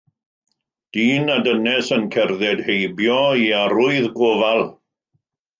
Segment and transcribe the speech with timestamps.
[0.93, 4.63] Dyn a dynes yn cerdded heibio i arwydd gofal.